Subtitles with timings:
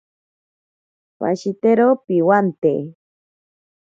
[1.19, 2.73] Pashitero piwante.